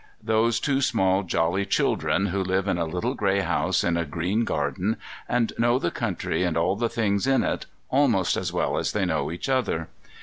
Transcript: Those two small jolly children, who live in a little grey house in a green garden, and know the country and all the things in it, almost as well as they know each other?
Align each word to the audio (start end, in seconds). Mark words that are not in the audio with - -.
Those 0.23 0.59
two 0.59 0.81
small 0.81 1.21
jolly 1.21 1.63
children, 1.63 2.25
who 2.25 2.41
live 2.43 2.67
in 2.67 2.79
a 2.79 2.85
little 2.85 3.13
grey 3.13 3.41
house 3.41 3.83
in 3.83 3.97
a 3.97 4.03
green 4.03 4.45
garden, 4.45 4.97
and 5.29 5.53
know 5.59 5.77
the 5.77 5.91
country 5.91 6.41
and 6.43 6.57
all 6.57 6.75
the 6.75 6.89
things 6.89 7.27
in 7.27 7.43
it, 7.43 7.67
almost 7.89 8.35
as 8.35 8.51
well 8.51 8.79
as 8.79 8.93
they 8.93 9.05
know 9.05 9.29
each 9.31 9.47
other? 9.47 9.89